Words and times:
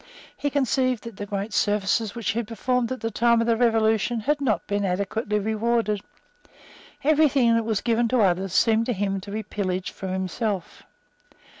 He 0.35 0.49
conceived 0.49 1.03
that 1.03 1.17
the 1.17 1.27
great 1.27 1.53
services 1.53 2.15
which 2.15 2.31
he 2.31 2.39
had 2.39 2.47
performed 2.47 2.91
at 2.91 3.01
the 3.01 3.11
time 3.11 3.39
of 3.39 3.45
the 3.45 3.55
Revolution 3.55 4.21
had 4.21 4.41
not 4.41 4.65
been 4.65 4.83
adequately 4.83 5.37
rewarded. 5.37 6.01
Every 7.03 7.29
thing 7.29 7.53
that 7.53 7.65
was 7.65 7.81
given 7.81 8.07
to 8.07 8.21
others 8.21 8.51
seemed 8.51 8.87
to 8.87 8.93
him 8.93 9.21
to 9.21 9.29
be 9.29 9.43
pillaged 9.43 9.91
from 9.91 10.11
himself. 10.13 10.81